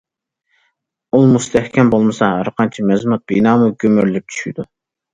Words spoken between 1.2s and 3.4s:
مۇستەھكەم بولمىسا، ھەرقانچە مەزمۇت